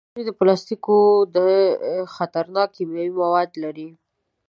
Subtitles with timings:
[0.17, 1.45] ځینې پلاستيکونه
[2.15, 3.87] خطرناک کیمیاوي مواد لري.